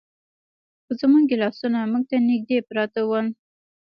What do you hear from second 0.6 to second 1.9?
خو زموږ ګیلاسونه